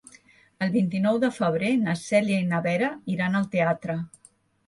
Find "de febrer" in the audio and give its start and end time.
1.23-1.69